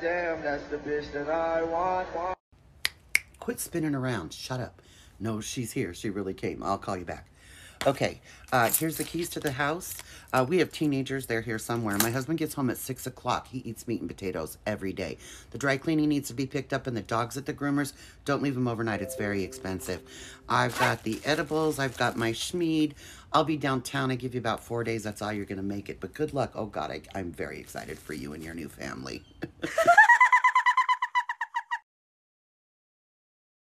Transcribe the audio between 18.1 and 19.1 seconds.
Don't leave them overnight.